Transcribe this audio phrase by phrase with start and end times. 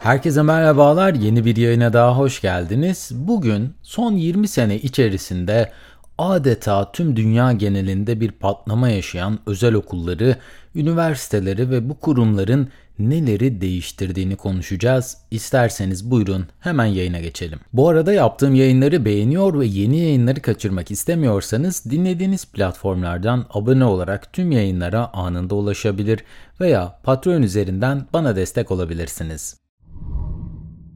[0.00, 1.14] Herkese merhabalar.
[1.14, 3.10] Yeni bir yayına daha hoş geldiniz.
[3.14, 5.72] Bugün son 20 sene içerisinde
[6.18, 10.36] adeta tüm dünya genelinde bir patlama yaşayan özel okulları,
[10.74, 12.68] üniversiteleri ve bu kurumların
[12.98, 15.16] neleri değiştirdiğini konuşacağız.
[15.30, 17.60] İsterseniz buyurun hemen yayına geçelim.
[17.72, 24.52] Bu arada yaptığım yayınları beğeniyor ve yeni yayınları kaçırmak istemiyorsanız dinlediğiniz platformlardan abone olarak tüm
[24.52, 26.24] yayınlara anında ulaşabilir
[26.60, 29.60] veya Patreon üzerinden bana destek olabilirsiniz.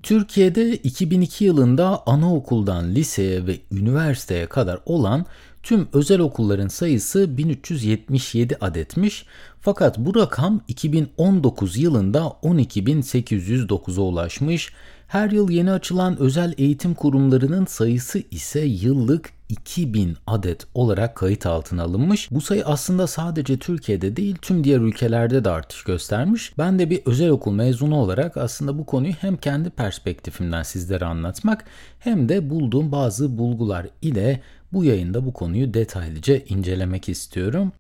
[0.04, 5.27] Türkiye'de 2002 yılında anaokuldan liseye ve üniversiteye kadar olan
[5.62, 9.27] tüm özel okulların sayısı 1377 adetmiş
[9.60, 14.72] fakat bu rakam 2019 yılında 12.809'a ulaşmış.
[15.08, 21.82] Her yıl yeni açılan özel eğitim kurumlarının sayısı ise yıllık 2000 adet olarak kayıt altına
[21.82, 22.30] alınmış.
[22.30, 26.58] Bu sayı aslında sadece Türkiye'de değil tüm diğer ülkelerde de artış göstermiş.
[26.58, 31.64] Ben de bir özel okul mezunu olarak aslında bu konuyu hem kendi perspektifimden sizlere anlatmak
[31.98, 34.41] hem de bulduğum bazı bulgular ile
[34.72, 37.72] bu yayında bu konuyu detaylıca incelemek istiyorum.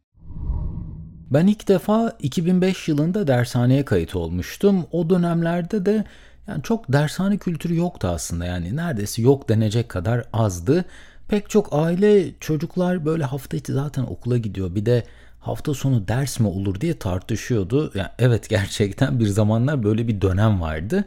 [1.30, 4.86] Ben ilk defa 2005 yılında dershaneye kayıt olmuştum.
[4.92, 6.04] O dönemlerde de
[6.48, 10.84] yani çok dershane kültürü yoktu aslında yani neredeyse yok denecek kadar azdı.
[11.28, 15.04] Pek çok aile çocuklar böyle hafta içi zaten okula gidiyor bir de
[15.40, 17.92] hafta sonu ders mi olur diye tartışıyordu.
[17.94, 21.04] Yani evet gerçekten bir zamanlar böyle bir dönem vardı.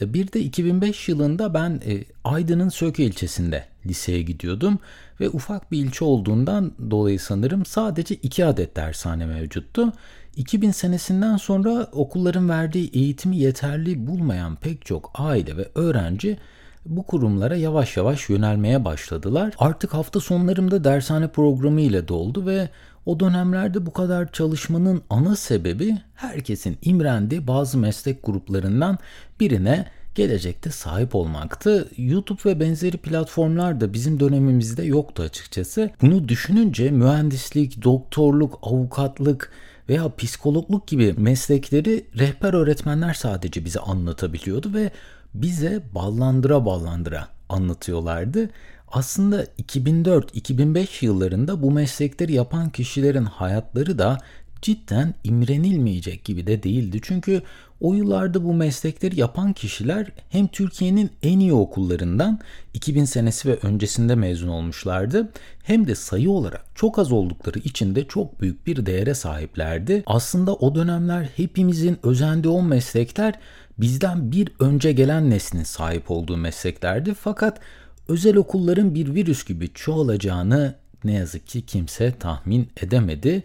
[0.00, 4.78] E, bir de 2005 yılında ben e, Aydın'ın Söke ilçesinde liseye gidiyordum
[5.20, 9.92] ve ufak bir ilçe olduğundan dolayı sanırım sadece iki adet dershane mevcuttu.
[10.36, 16.38] 2000 senesinden sonra okulların verdiği eğitimi yeterli bulmayan pek çok aile ve öğrenci
[16.86, 19.54] bu kurumlara yavaş yavaş yönelmeye başladılar.
[19.58, 22.68] Artık hafta sonlarımda dershane programı ile doldu ve
[23.06, 28.98] o dönemlerde bu kadar çalışmanın ana sebebi herkesin imrendiği bazı meslek gruplarından
[29.40, 31.88] birine gelecekte sahip olmaktı.
[31.96, 35.90] YouTube ve benzeri platformlar da bizim dönemimizde yoktu açıkçası.
[36.02, 39.52] Bunu düşününce mühendislik, doktorluk, avukatlık
[39.88, 44.90] veya psikologluk gibi meslekleri rehber öğretmenler sadece bize anlatabiliyordu ve
[45.34, 48.50] bize ballandıra ballandıra anlatıyorlardı.
[48.94, 54.18] Aslında 2004-2005 yıllarında bu meslekleri yapan kişilerin hayatları da
[54.62, 56.98] cidden imrenilmeyecek gibi de değildi.
[57.02, 57.42] Çünkü
[57.80, 62.40] o yıllarda bu meslekleri yapan kişiler hem Türkiye'nin en iyi okullarından
[62.74, 65.28] 2000 senesi ve öncesinde mezun olmuşlardı
[65.62, 70.02] hem de sayı olarak çok az oldukları için de çok büyük bir değere sahiplerdi.
[70.06, 73.34] Aslında o dönemler hepimizin özendiği o meslekler
[73.78, 77.60] bizden bir önce gelen neslin sahip olduğu mesleklerdi fakat
[78.08, 83.42] özel okulların bir virüs gibi çoğalacağını ne yazık ki kimse tahmin edemedi.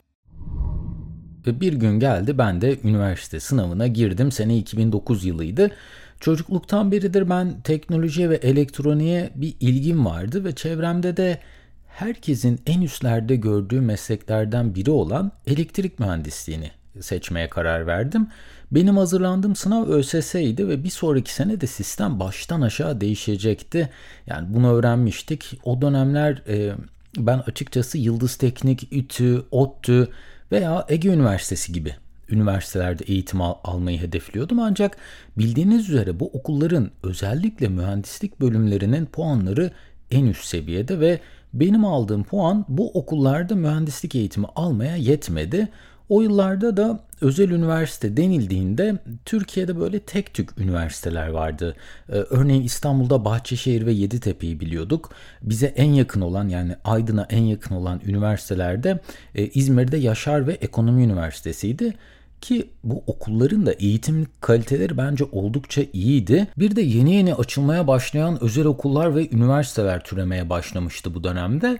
[1.47, 4.31] Ve bir gün geldi ben de üniversite sınavına girdim.
[4.31, 5.71] Sene 2009 yılıydı.
[6.19, 11.39] Çocukluktan beridir ben teknolojiye ve elektroniğe bir ilgim vardı ve çevremde de
[11.87, 16.71] herkesin en üstlerde gördüğü mesleklerden biri olan elektrik mühendisliğini
[17.01, 18.27] seçmeye karar verdim.
[18.71, 23.89] Benim hazırlandığım sınav ÖSS'ydi ve bir sonraki sene de sistem baştan aşağı değişecekti.
[24.27, 25.59] Yani bunu öğrenmiştik.
[25.63, 26.73] O dönemler e,
[27.17, 30.07] ben açıkçası Yıldız Teknik, İTÜ, ODTÜ
[30.51, 31.95] veya Ege Üniversitesi gibi
[32.29, 34.97] üniversitelerde eğitim al- almayı hedefliyordum ancak
[35.37, 39.71] bildiğiniz üzere bu okulların özellikle mühendislik bölümlerinin puanları
[40.11, 41.19] en üst seviyede ve
[41.53, 45.67] benim aldığım puan bu okullarda mühendislik eğitimi almaya yetmedi.
[46.09, 51.75] O yıllarda da özel üniversite denildiğinde Türkiye'de böyle tek tük üniversiteler vardı.
[52.09, 55.11] Ee, örneğin İstanbul'da Bahçeşehir ve Yeditepe'yi biliyorduk.
[55.41, 58.99] Bize en yakın olan yani Aydın'a en yakın olan üniversitelerde
[59.35, 61.93] e, İzmir'de Yaşar ve Ekonomi Üniversitesi'ydi
[62.41, 66.47] ki bu okulların da eğitim kaliteleri bence oldukça iyiydi.
[66.57, 71.79] Bir de yeni yeni açılmaya başlayan özel okullar ve üniversiteler türemeye başlamıştı bu dönemde.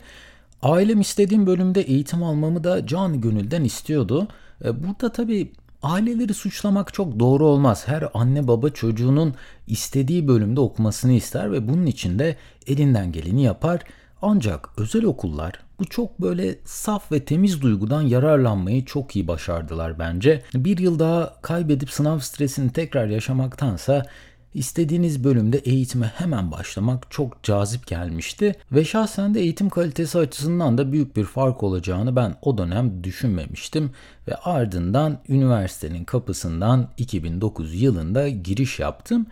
[0.62, 4.28] Ailem istediğim bölümde eğitim almamı da can gönülden istiyordu.
[4.66, 5.52] E, burada tabii
[5.84, 7.88] aileleri suçlamak çok doğru olmaz.
[7.88, 9.34] Her anne baba çocuğunun
[9.68, 12.36] istediği bölümde okumasını ister ve bunun için de
[12.68, 13.82] elinden geleni yapar.
[14.22, 20.44] Ancak özel okullar bu çok böyle saf ve temiz duygudan yararlanmayı çok iyi başardılar bence.
[20.54, 24.06] Bir yıl daha kaybedip sınav stresini tekrar yaşamaktansa
[24.54, 30.92] İstediğiniz bölümde eğitime hemen başlamak çok cazip gelmişti ve şahsen de eğitim kalitesi açısından da
[30.92, 33.92] büyük bir fark olacağını ben o dönem düşünmemiştim
[34.28, 39.26] ve ardından üniversitenin kapısından 2009 yılında giriş yaptım.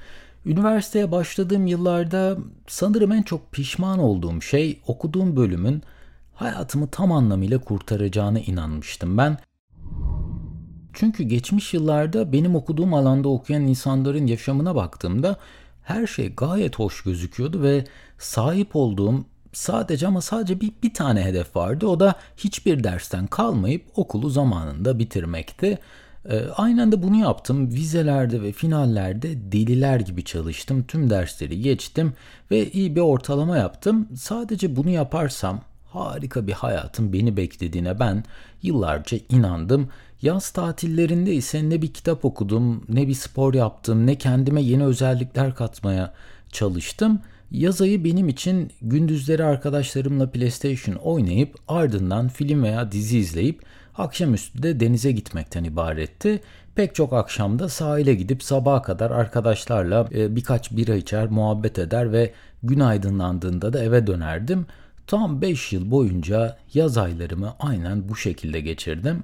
[0.45, 2.37] Üniversiteye başladığım yıllarda
[2.67, 5.83] sanırım en çok pişman olduğum şey okuduğum bölümün
[6.35, 9.37] hayatımı tam anlamıyla kurtaracağına inanmıştım ben.
[10.99, 15.37] Çünkü geçmiş yıllarda benim okuduğum alanda okuyan insanların yaşamına baktığımda
[15.83, 17.85] her şey gayet hoş gözüküyordu ve
[18.17, 21.87] sahip olduğum sadece ama sadece bir, bir tane hedef vardı.
[21.87, 25.79] O da hiçbir dersten kalmayıp okulu zamanında bitirmekti.
[26.29, 27.71] Ee, aynen de bunu yaptım.
[27.71, 30.85] Vizelerde ve finallerde deliler gibi çalıştım.
[30.87, 32.13] Tüm dersleri geçtim
[32.51, 34.07] ve iyi bir ortalama yaptım.
[34.15, 38.23] Sadece bunu yaparsam harika bir hayatın beni beklediğine ben
[38.61, 39.89] yıllarca inandım.
[40.21, 45.55] Yaz tatillerinde ise ne bir kitap okudum, ne bir spor yaptım, ne kendime yeni özellikler
[45.55, 46.13] katmaya
[46.51, 47.19] çalıştım.
[47.51, 53.61] Yaz ayı benim için gündüzleri arkadaşlarımla PlayStation oynayıp ardından film veya dizi izleyip
[53.97, 56.41] akşamüstü de denize gitmekten ibaretti.
[56.75, 62.33] Pek çok akşamda sahile gidip sabaha kadar arkadaşlarla e, birkaç bira içer, muhabbet eder ve
[62.63, 64.65] gün aydınlandığında da eve dönerdim.
[65.07, 69.23] Tam 5 yıl boyunca yaz aylarımı aynen bu şekilde geçirdim.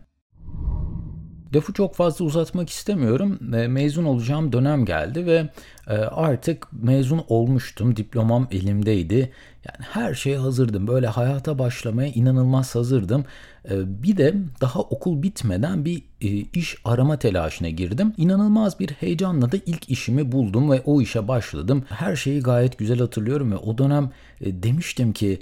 [1.55, 3.37] Lafı çok fazla uzatmak istemiyorum.
[3.67, 5.49] Mezun olacağım dönem geldi ve
[5.87, 7.95] e, artık mezun olmuştum.
[7.95, 9.31] Diplomam elimdeydi.
[9.65, 10.87] Yani her şeye hazırdım.
[10.87, 13.25] Böyle hayata başlamaya inanılmaz hazırdım.
[13.69, 18.13] E, bir de daha okul bitmeden bir e, iş arama telaşına girdim.
[18.17, 21.85] İnanılmaz bir heyecanla da ilk işimi buldum ve o işe başladım.
[21.89, 24.11] Her şeyi gayet güzel hatırlıyorum ve o dönem
[24.41, 25.39] demiştim ki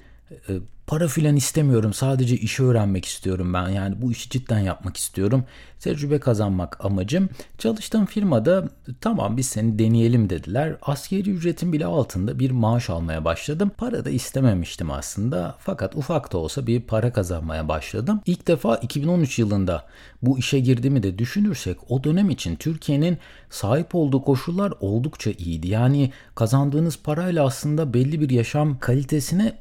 [0.88, 1.94] para filan istemiyorum.
[1.94, 3.70] Sadece işi öğrenmek istiyorum ben.
[3.70, 5.46] Yani bu işi cidden yapmak istiyorum.
[5.80, 7.30] Tecrübe kazanmak amacım.
[7.58, 8.70] Çalıştığım firmada
[9.02, 10.76] tamam biz seni deneyelim dediler.
[10.82, 13.72] Askeri ücretin bile altında bir maaş almaya başladım.
[13.78, 15.56] Para da istememiştim aslında.
[15.60, 18.22] Fakat ufak da olsa bir para kazanmaya başladım.
[18.26, 19.86] İlk defa 2013 yılında
[20.22, 23.18] bu işe girdiğimi de düşünürsek o dönem için Türkiye'nin
[23.50, 25.68] sahip olduğu koşullar oldukça iyiydi.
[25.68, 29.60] Yani kazandığınız parayla aslında belli bir yaşam kalitesine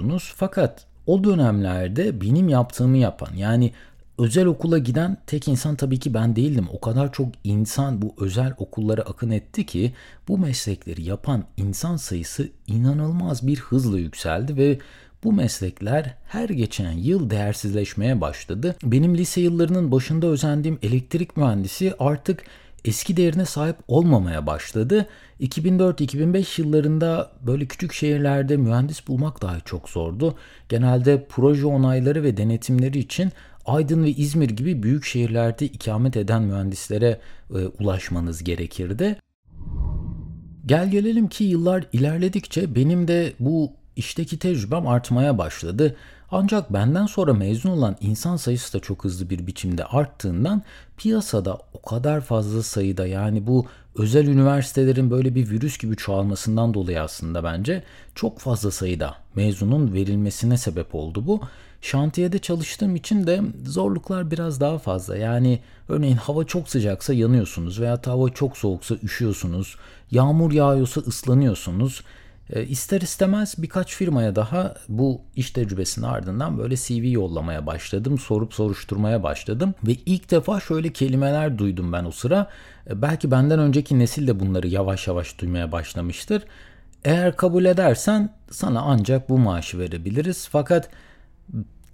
[0.00, 0.32] ulaşabiliyordunuz.
[0.36, 3.72] Fakat o dönemlerde benim yaptığımı yapan yani
[4.18, 6.66] özel okula giden tek insan tabii ki ben değildim.
[6.72, 9.92] O kadar çok insan bu özel okullara akın etti ki
[10.28, 14.78] bu meslekleri yapan insan sayısı inanılmaz bir hızla yükseldi ve
[15.24, 18.76] bu meslekler her geçen yıl değersizleşmeye başladı.
[18.82, 22.44] Benim lise yıllarının başında özendiğim elektrik mühendisi artık
[22.84, 25.06] eski değerine sahip olmamaya başladı.
[25.40, 30.34] 2004-2005 yıllarında böyle küçük şehirlerde mühendis bulmak daha çok zordu.
[30.68, 33.32] Genelde proje onayları ve denetimleri için
[33.66, 39.16] Aydın ve İzmir gibi büyük şehirlerde ikamet eden mühendislere e, ulaşmanız gerekirdi.
[40.66, 45.96] Gel gelelim ki yıllar ilerledikçe benim de bu işteki tecrübem artmaya başladı.
[46.32, 50.62] Ancak benden sonra mezun olan insan sayısı da çok hızlı bir biçimde arttığından
[50.96, 53.66] piyasada o kadar fazla sayıda yani bu
[53.96, 57.82] özel üniversitelerin böyle bir virüs gibi çoğalmasından dolayı aslında bence
[58.14, 61.40] çok fazla sayıda mezunun verilmesine sebep oldu bu.
[61.80, 65.16] Şantiyede çalıştığım için de zorluklar biraz daha fazla.
[65.16, 69.76] Yani örneğin hava çok sıcaksa yanıyorsunuz veya hava çok soğuksa üşüyorsunuz.
[70.10, 72.04] Yağmur yağıyorsa ıslanıyorsunuz.
[72.52, 78.18] E, ister istemez birkaç firmaya daha bu iş tecrübesinin ardından böyle CV yollamaya başladım.
[78.18, 79.74] Sorup soruşturmaya başladım.
[79.86, 82.50] Ve ilk defa şöyle kelimeler duydum ben o sıra.
[82.90, 86.42] E, belki benden önceki nesil de bunları yavaş yavaş duymaya başlamıştır.
[87.04, 90.48] Eğer kabul edersen sana ancak bu maaşı verebiliriz.
[90.52, 90.90] Fakat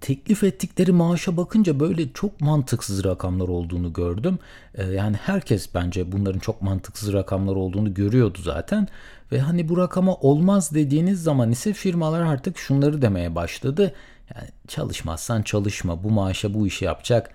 [0.01, 4.39] teklif ettikleri maaşa bakınca böyle çok mantıksız rakamlar olduğunu gördüm.
[4.75, 8.87] Ee, yani herkes bence bunların çok mantıksız rakamlar olduğunu görüyordu zaten.
[9.31, 13.93] Ve hani bu rakama olmaz dediğiniz zaman ise firmalar artık şunları demeye başladı.
[14.35, 17.31] Yani çalışmazsan çalışma bu maaşa bu işi yapacak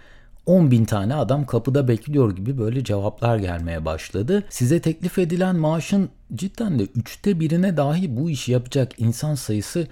[0.47, 4.45] 10 bin tane adam kapıda bekliyor gibi böyle cevaplar gelmeye başladı.
[4.49, 9.89] Size teklif edilen maaşın cidden de üçte birine dahi bu işi yapacak insan sayısı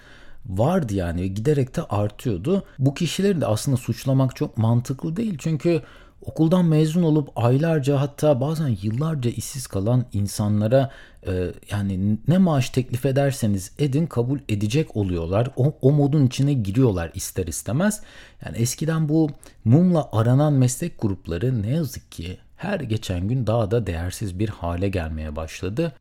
[0.59, 2.65] vardı yani giderek de artıyordu.
[2.79, 5.83] Bu kişileri de aslında suçlamak çok mantıklı değil çünkü
[6.23, 10.91] okuldan mezun olup aylarca hatta bazen yıllarca işsiz kalan insanlara
[11.27, 15.49] e, yani ne maaş teklif ederseniz edin kabul edecek oluyorlar.
[15.57, 18.03] O, o modun içine giriyorlar ister istemez.
[18.45, 19.31] Yani eskiden bu
[19.65, 24.89] mumla aranan meslek grupları ne yazık ki her geçen gün daha da değersiz bir hale
[24.89, 25.93] gelmeye başladı.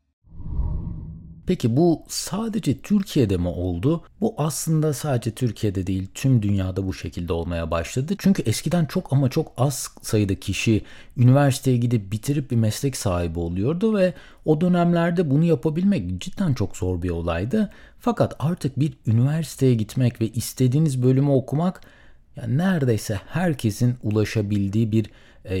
[1.50, 4.04] Peki bu sadece Türkiye'de mi oldu?
[4.20, 8.14] Bu aslında sadece Türkiye'de değil tüm dünyada bu şekilde olmaya başladı.
[8.18, 10.82] Çünkü eskiden çok ama çok az sayıda kişi
[11.16, 14.14] üniversiteye gidip bitirip bir meslek sahibi oluyordu ve
[14.44, 17.70] o dönemlerde bunu yapabilmek cidden çok zor bir olaydı.
[18.00, 21.80] Fakat artık bir üniversiteye gitmek ve istediğiniz bölümü okumak
[22.36, 25.10] yani neredeyse herkesin ulaşabildiği bir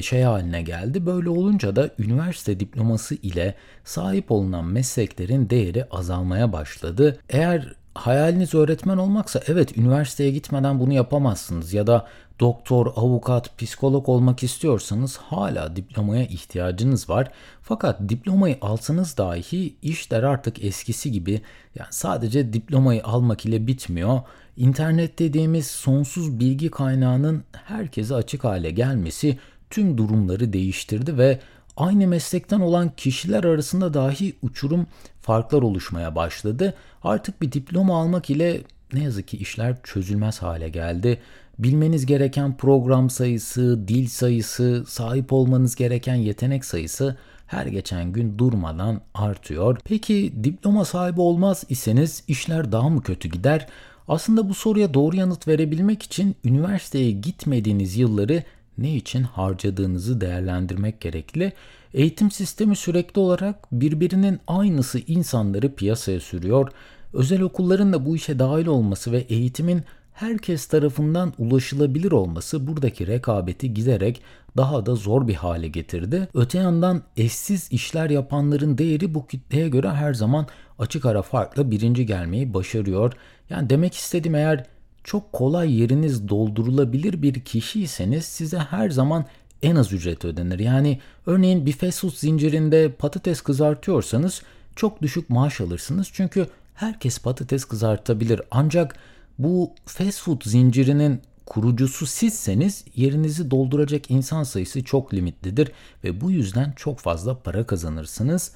[0.02, 1.06] şey haline geldi.
[1.06, 7.18] Böyle olunca da üniversite diploması ile sahip olunan mesleklerin değeri azalmaya başladı.
[7.28, 12.06] Eğer hayaliniz öğretmen olmaksa evet üniversiteye gitmeden bunu yapamazsınız ya da
[12.40, 17.30] doktor, avukat, psikolog olmak istiyorsanız hala diplomaya ihtiyacınız var.
[17.62, 21.40] Fakat diplomayı alsanız dahi işler artık eskisi gibi
[21.74, 24.20] yani sadece diplomayı almak ile bitmiyor.
[24.56, 29.38] İnternet dediğimiz sonsuz bilgi kaynağının herkese açık hale gelmesi
[29.70, 31.40] tüm durumları değiştirdi ve
[31.76, 34.86] aynı meslekten olan kişiler arasında dahi uçurum
[35.20, 36.74] farklar oluşmaya başladı.
[37.02, 38.60] Artık bir diploma almak ile
[38.92, 41.20] ne yazık ki işler çözülmez hale geldi.
[41.58, 49.00] Bilmeniz gereken program sayısı, dil sayısı, sahip olmanız gereken yetenek sayısı her geçen gün durmadan
[49.14, 49.78] artıyor.
[49.84, 53.66] Peki diploma sahibi olmaz iseniz işler daha mı kötü gider?
[54.08, 58.42] Aslında bu soruya doğru yanıt verebilmek için üniversiteye gitmediğiniz yılları
[58.80, 61.52] ne için harcadığınızı değerlendirmek gerekli.
[61.94, 66.68] Eğitim sistemi sürekli olarak birbirinin aynısı insanları piyasaya sürüyor.
[67.12, 69.82] Özel okulların da bu işe dahil olması ve eğitimin
[70.12, 74.22] herkes tarafından ulaşılabilir olması buradaki rekabeti giderek
[74.56, 76.28] daha da zor bir hale getirdi.
[76.34, 80.46] Öte yandan eşsiz işler yapanların değeri bu kitleye göre her zaman
[80.78, 83.12] açık ara farkla birinci gelmeyi başarıyor.
[83.50, 84.66] Yani demek istediğim eğer
[85.04, 89.24] çok kolay yeriniz doldurulabilir bir kişiyseniz size her zaman
[89.62, 90.58] en az ücret ödenir.
[90.58, 94.42] Yani örneğin bir fast food zincirinde patates kızartıyorsanız
[94.76, 96.08] çok düşük maaş alırsınız.
[96.12, 98.40] Çünkü herkes patates kızartabilir.
[98.50, 98.96] Ancak
[99.38, 105.72] bu fast food zincirinin kurucusu sizseniz yerinizi dolduracak insan sayısı çok limitlidir
[106.04, 108.52] ve bu yüzden çok fazla para kazanırsınız.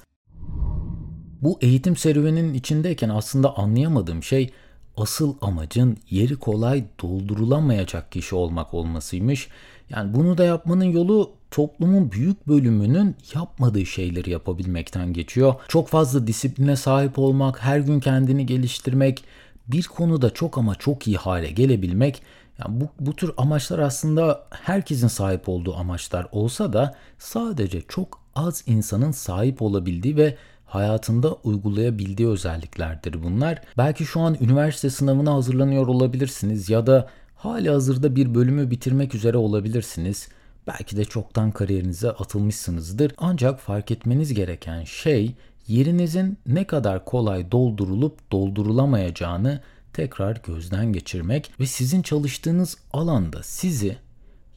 [1.41, 4.53] Bu eğitim serüveninin içindeyken aslında anlayamadığım şey
[4.97, 9.47] asıl amacın yeri kolay doldurulamayacak kişi olmak olmasıymış.
[9.89, 15.53] Yani bunu da yapmanın yolu toplumun büyük bölümünün yapmadığı şeyleri yapabilmekten geçiyor.
[15.67, 19.23] Çok fazla disipline sahip olmak, her gün kendini geliştirmek,
[19.67, 22.21] bir konuda çok ama çok iyi hale gelebilmek
[22.59, 28.63] yani bu, bu tür amaçlar aslında herkesin sahip olduğu amaçlar olsa da sadece çok az
[28.67, 30.37] insanın sahip olabildiği ve
[30.75, 33.61] hayatında uygulayabildiği özelliklerdir bunlar.
[33.77, 39.37] Belki şu an üniversite sınavına hazırlanıyor olabilirsiniz ya da hali hazırda bir bölümü bitirmek üzere
[39.37, 40.29] olabilirsiniz.
[40.67, 43.11] Belki de çoktan kariyerinize atılmışsınızdır.
[43.17, 45.35] Ancak fark etmeniz gereken şey
[45.67, 49.61] yerinizin ne kadar kolay doldurulup doldurulamayacağını
[49.93, 53.97] tekrar gözden geçirmek ve sizin çalıştığınız alanda sizi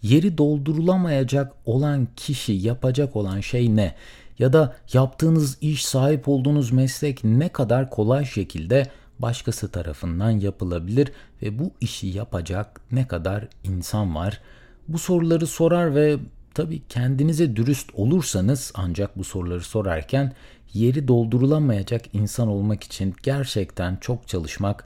[0.02, 3.94] yeri doldurulamayacak olan kişi yapacak olan şey ne?
[4.38, 8.86] Ya da yaptığınız iş, sahip olduğunuz meslek ne kadar kolay şekilde
[9.18, 14.40] başkası tarafından yapılabilir ve bu işi yapacak ne kadar insan var?
[14.88, 16.16] Bu soruları sorar ve
[16.54, 20.32] tabii kendinize dürüst olursanız ancak bu soruları sorarken
[20.74, 24.84] yeri doldurulamayacak insan olmak için gerçekten çok çalışmak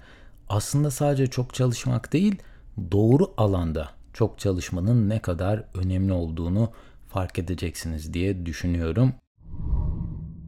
[0.48, 2.36] aslında sadece çok çalışmak değil,
[2.92, 6.70] doğru alanda çok çalışmanın ne kadar önemli olduğunu
[7.08, 9.12] fark edeceksiniz diye düşünüyorum.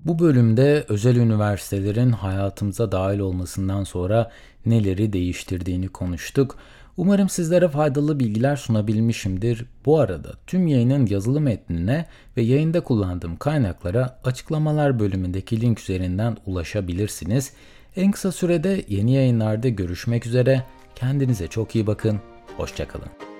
[0.04, 4.30] Bu bölümde özel üniversitelerin hayatımıza dahil olmasından sonra
[4.66, 6.56] neleri değiştirdiğini konuştuk.
[6.97, 9.66] Umarım sizlere faydalı bilgiler sunabilmişimdir.
[9.87, 12.06] Bu arada tüm yayının yazılı metnine
[12.37, 17.52] ve yayında kullandığım kaynaklara açıklamalar bölümündeki link üzerinden ulaşabilirsiniz.
[17.97, 20.62] En kısa sürede yeni yayınlarda görüşmek üzere.
[20.94, 22.21] Kendinize çok iyi bakın.
[22.56, 23.33] Hoşçakalın.